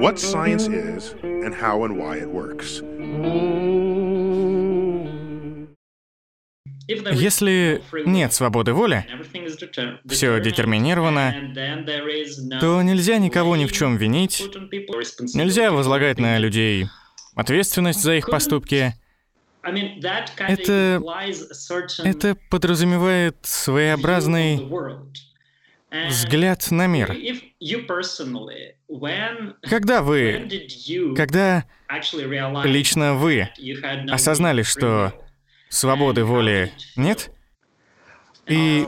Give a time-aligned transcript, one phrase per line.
[0.00, 2.82] what science is and how and why it works.
[6.88, 9.04] Если нет свободы воли,
[10.08, 11.52] все детерминировано,
[12.60, 14.40] то нельзя никого ни в чем винить,
[15.34, 16.86] нельзя возлагать на людей
[17.34, 18.94] ответственность за их поступки.
[20.38, 21.02] Это,
[22.04, 24.60] это подразумевает своеобразный
[25.90, 27.14] взгляд на мир.
[29.62, 30.48] Когда вы,
[31.16, 31.64] когда
[32.64, 33.48] лично вы
[34.10, 35.12] осознали, что
[35.68, 37.30] свободы воли нет,
[38.46, 38.86] и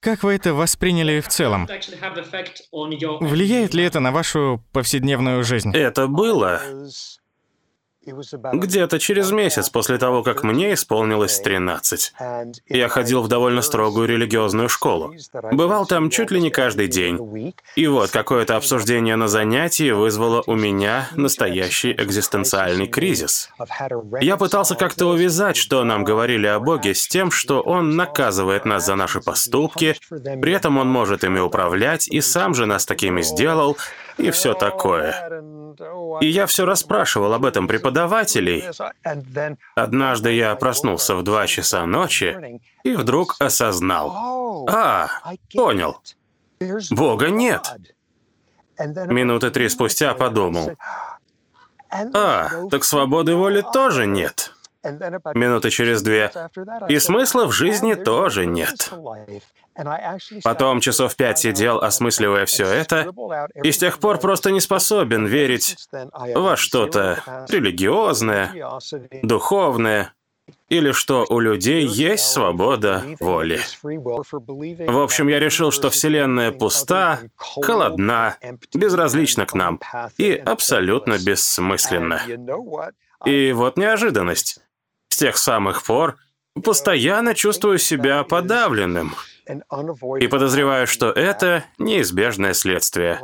[0.00, 1.66] как вы это восприняли в целом?
[1.66, 5.74] Влияет ли это на вашу повседневную жизнь?
[5.74, 6.62] Это было
[8.06, 12.12] где-то через месяц после того, как мне исполнилось 13.
[12.68, 15.14] Я ходил в довольно строгую религиозную школу.
[15.52, 17.54] Бывал там чуть ли не каждый день.
[17.74, 23.50] И вот какое-то обсуждение на занятии вызвало у меня настоящий экзистенциальный кризис.
[24.20, 28.86] Я пытался как-то увязать, что нам говорили о Боге, с тем, что Он наказывает нас
[28.86, 33.76] за наши поступки, при этом Он может ими управлять и сам же нас такими сделал,
[34.18, 35.42] и все такое.
[36.20, 38.64] И я все расспрашивал об этом преподавателей.
[39.74, 44.66] Однажды я проснулся в два часа ночи и вдруг осознал.
[44.68, 45.08] А,
[45.54, 46.00] понял.
[46.90, 47.74] Бога нет.
[48.78, 50.72] Минуты три спустя подумал.
[51.90, 54.52] А, так свободы воли тоже нет.
[55.34, 56.30] Минуты через две.
[56.88, 58.92] И смысла в жизни тоже нет.
[60.42, 63.12] Потом часов пять сидел, осмысливая все это,
[63.62, 65.76] и с тех пор просто не способен верить
[66.34, 68.52] во что-то религиозное,
[69.22, 70.12] духовное,
[70.68, 73.60] или что у людей есть свобода воли.
[73.82, 78.36] В общем, я решил, что Вселенная пуста, холодна,
[78.72, 79.80] безразлична к нам
[80.18, 82.22] и абсолютно бессмысленна.
[83.24, 84.60] И вот неожиданность.
[85.08, 86.16] С тех самых пор
[86.62, 89.14] постоянно чувствую себя подавленным—
[90.20, 93.20] и подозреваю, что это неизбежное следствие.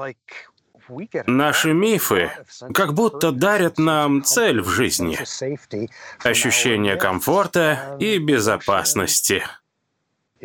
[1.26, 2.30] Наши мифы
[2.74, 5.18] как будто дарят нам цель в жизни,
[6.22, 9.44] ощущение комфорта и безопасности.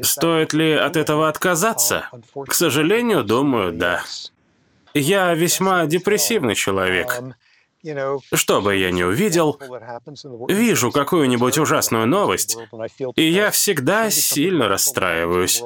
[0.01, 2.09] Стоит ли от этого отказаться?
[2.47, 4.03] К сожалению, думаю, да.
[4.93, 7.21] Я весьма депрессивный человек.
[8.33, 9.59] Что бы я ни увидел,
[10.49, 12.57] вижу какую-нибудь ужасную новость,
[13.15, 15.61] и я всегда сильно расстраиваюсь.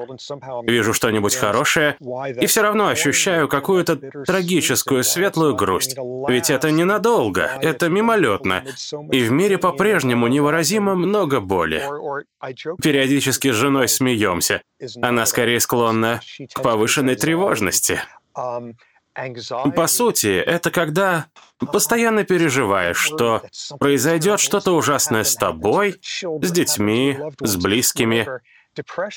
[0.63, 1.97] Вижу что-нибудь хорошее,
[2.39, 3.95] и все равно ощущаю какую-то
[4.25, 5.95] трагическую светлую грусть.
[6.27, 8.63] Ведь это ненадолго, это мимолетно,
[9.11, 11.83] и в мире по-прежнему невыразимо много боли.
[12.81, 14.61] Периодически с женой смеемся.
[15.01, 16.21] Она скорее склонна
[16.53, 18.01] к повышенной тревожности.
[19.75, 21.27] По сути, это когда
[21.59, 23.43] постоянно переживаешь, что
[23.79, 28.27] произойдет что-то ужасное с тобой, с детьми, с близкими,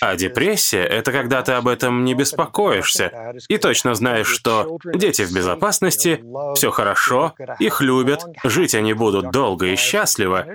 [0.01, 5.33] а депрессия— это когда ты об этом не беспокоишься и точно знаешь, что дети в
[5.33, 6.23] безопасности,
[6.55, 10.47] все хорошо, их любят, жить они будут долго и счастливо.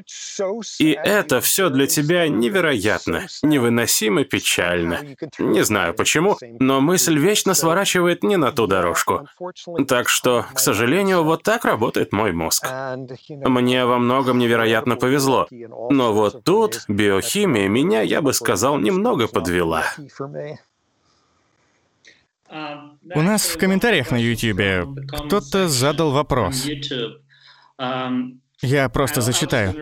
[0.79, 4.99] И это все для тебя невероятно, невыносимо печально.
[5.37, 9.27] Не знаю почему, но мысль вечно сворачивает не на ту дорожку.
[9.87, 12.67] Так что, к сожалению, вот так работает мой мозг.
[13.29, 15.47] Мне во многом невероятно повезло.
[15.51, 19.83] Но вот тут биохимия меня, я бы сказал, не немного подвела.
[22.50, 26.67] У нас в комментариях на YouTube кто-то задал вопрос.
[28.61, 29.73] Я просто зачитаю.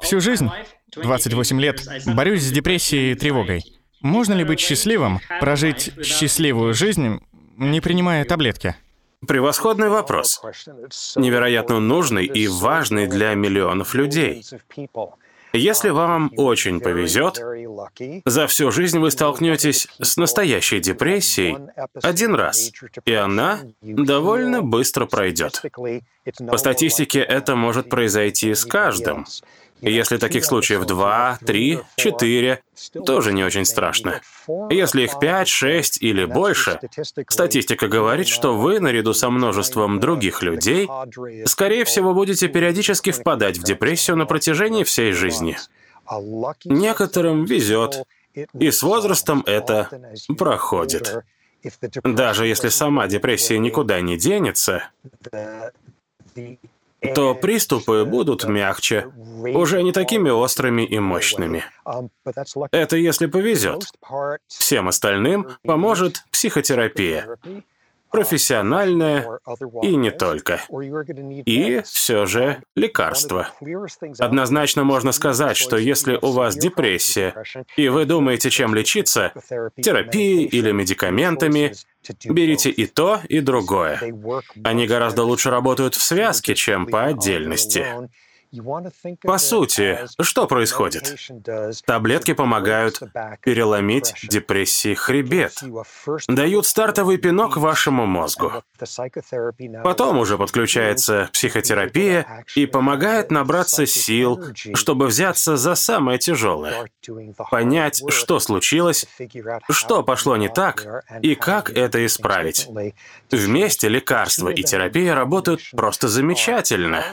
[0.00, 0.48] Всю жизнь,
[0.96, 3.62] 28 лет, борюсь с депрессией и тревогой.
[4.00, 7.20] Можно ли быть счастливым, прожить счастливую жизнь,
[7.58, 8.74] не принимая таблетки?
[9.28, 10.40] Превосходный вопрос.
[11.16, 14.42] Невероятно нужный и важный для миллионов людей.
[15.52, 17.40] Если вам очень повезет,
[18.24, 21.56] за всю жизнь вы столкнетесь с настоящей депрессией
[22.02, 22.70] один раз,
[23.04, 25.62] и она довольно быстро пройдет.
[26.48, 29.26] По статистике это может произойти с каждым.
[29.82, 32.62] Если таких случаев два, три, четыре,
[33.06, 34.20] тоже не очень страшно.
[34.68, 36.80] Если их пять, шесть или больше,
[37.28, 40.88] статистика говорит, что вы, наряду со множеством других людей,
[41.46, 45.56] скорее всего, будете периодически впадать в депрессию на протяжении всей жизни.
[46.64, 48.04] Некоторым везет,
[48.34, 49.88] и с возрастом это
[50.36, 51.24] проходит.
[52.02, 54.90] Даже если сама депрессия никуда не денется,
[57.14, 59.06] то приступы будут мягче,
[59.54, 61.64] уже не такими острыми и мощными.
[62.72, 63.84] Это если повезет.
[64.46, 67.26] Всем остальным поможет психотерапия.
[68.10, 69.38] профессиональное
[69.82, 70.60] и не только.
[71.46, 73.48] И все же лекарства.
[74.18, 77.34] Однозначно можно сказать, что если у вас депрессия,
[77.76, 79.32] и вы думаете, чем лечиться,
[79.80, 81.72] терапией или медикаментами,
[82.24, 84.00] берите и то, и другое.
[84.64, 87.86] Они гораздо лучше работают в связке, чем по отдельности.
[89.22, 91.14] По сути, что происходит?
[91.84, 93.00] Таблетки помогают
[93.42, 95.62] переломить депрессии хребет,
[96.26, 98.52] дают стартовый пинок вашему мозгу.
[99.84, 104.42] Потом уже подключается психотерапия и помогает набраться сил,
[104.74, 106.90] чтобы взяться за самое тяжелое,
[107.50, 109.06] понять, что случилось,
[109.70, 112.68] что пошло не так и как это исправить.
[113.30, 117.04] Вместе лекарства и терапия работают просто замечательно.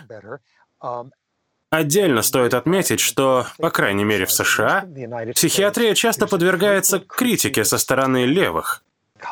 [1.70, 4.86] Отдельно стоит отметить, что, по крайней мере в США,
[5.34, 8.84] психиатрия часто подвергается критике со стороны левых.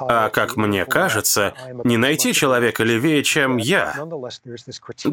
[0.02, 1.54] А, как мне кажется,
[1.84, 3.96] не найти человека левее, чем я.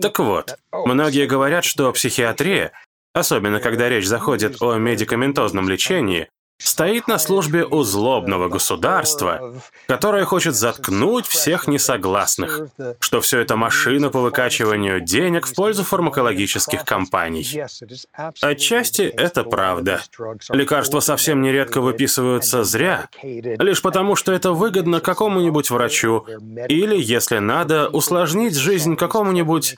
[0.00, 2.72] Так вот, многие говорят, что психиатрия,
[3.12, 6.28] особенно когда речь заходит о медикаментозном лечении,
[6.64, 9.54] стоит на службе у злобного государства,
[9.86, 12.68] которое хочет заткнуть всех несогласных,
[13.00, 17.62] что все это машина по выкачиванию денег в пользу фармакологических компаний.
[18.40, 20.00] Отчасти это правда.
[20.50, 26.26] Лекарства совсем нередко выписываются зря, лишь потому, что это выгодно какому-нибудь врачу,
[26.68, 29.76] или, если надо, усложнить жизнь какому-нибудь,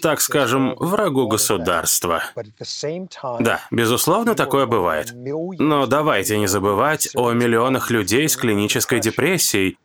[0.00, 2.22] так скажем, врагу государства.
[3.40, 5.12] Да, безусловно, такое бывает.
[5.14, 9.78] Но давай Давайте не забывать о миллионах людей с клинической депрессией,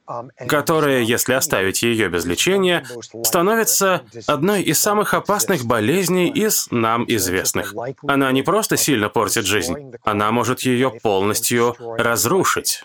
[0.49, 2.85] которая, если оставить ее без лечения,
[3.23, 7.73] становится одной из самых опасных болезней из нам известных.
[8.05, 12.83] Она не просто сильно портит жизнь, она может ее полностью разрушить.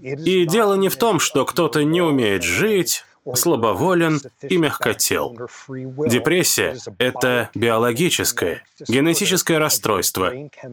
[0.00, 3.04] И дело не в том, что кто-то не умеет жить,
[3.34, 5.36] слабоволен и мягкотел.
[5.68, 10.32] Депрессия– это биологическое, генетическое расстройство,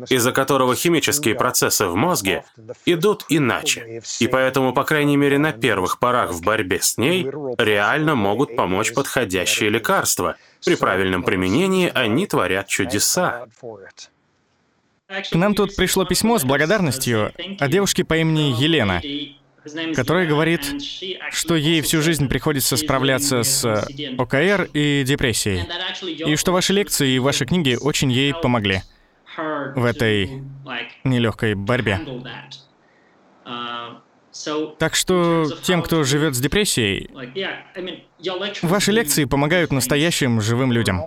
[0.10, 2.44] из-за которого химические процессы в мозге
[2.86, 4.02] идут иначе.
[4.20, 7.24] И поэтому, по крайней мере, на первых порах в борьбе с ней
[7.58, 10.36] реально могут помочь подходящие лекарства.
[10.64, 13.48] При правильном применении они творят чудеса.
[13.62, 19.02] К нам тут пришло письмо с благодарностью от девушки по имени Елена
[19.96, 20.62] которая говорит,
[21.32, 23.66] что ей всю жизнь приходится справляться с
[24.18, 25.66] ОКР и депрессией,
[26.32, 28.82] и что ваши лекции и ваши книги очень ей помогли
[29.38, 30.44] в этой
[31.04, 32.00] нелегкой борьбе.
[34.80, 37.10] Так что тем, кто живет с депрессией,
[38.64, 41.04] ваши лекции помогают настоящим живым людям.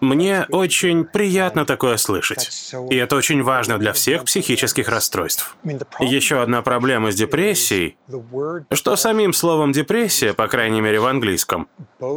[0.00, 2.72] Мне очень приятно такое слышать.
[2.90, 5.56] И это очень важно для всех психических расстройств.
[6.00, 7.96] Еще одна проблема с депрессией,
[8.72, 11.68] что самим словом «депрессия», по крайней мере в английском,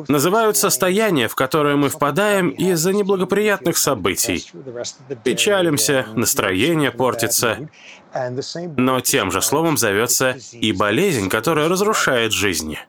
[0.08, 4.52] называют состояние, в которое мы впадаем из-за неблагоприятных событий.
[5.24, 7.70] Печалимся, настроение портится,
[8.78, 12.80] но тем же словом зовется и болезнь, которая разрушает жизни.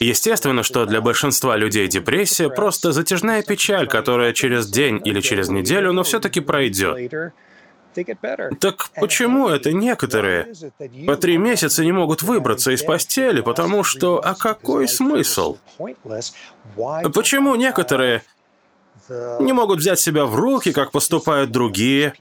[0.00, 5.92] Естественно, что для большинства людей депрессия просто затяжная печаль, которая через день или через неделю,
[5.92, 7.12] но все-таки пройдет.
[8.60, 10.52] Так почему это некоторые
[11.06, 15.56] по три месяца не могут выбраться из постели, потому что а какой смысл?
[17.14, 18.22] Почему некоторые
[19.40, 22.14] не могут взять себя в руки, как поступают другие.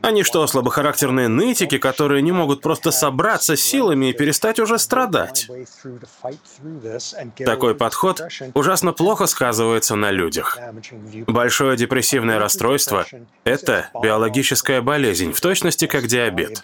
[0.00, 5.48] Они что, слабохарактерные нытики, которые не могут просто собраться силами и перестать уже страдать?
[7.44, 8.22] Такой подход
[8.54, 10.58] ужасно плохо сказывается на людях.
[11.26, 13.06] Большое депрессивное расстройство–
[13.44, 16.62] это биологическая болезнь, в точности как диабет.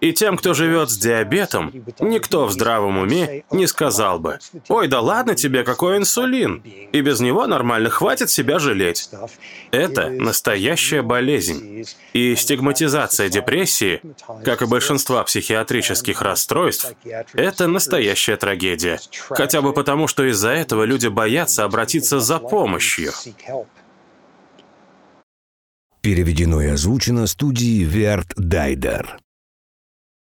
[0.00, 5.00] И тем, кто живет с диабетом, никто в здравом уме не сказал бы, «Ой, да
[5.00, 8.81] ладно тебе, какой инсулин!» И без него нормально хватит себя жалеть.
[9.70, 11.84] Это настоящая болезнь.
[12.12, 14.00] И стигматизация депрессии,
[14.44, 16.94] как и большинства психиатрических расстройств,
[17.32, 19.00] это настоящая трагедия.
[19.28, 23.12] Хотя бы потому, что из-за этого люди боятся обратиться за помощью.
[26.00, 29.18] Переведено и озвучено студией Верт Дайдер.